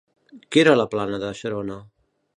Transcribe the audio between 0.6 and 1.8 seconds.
era la plana de Xaron?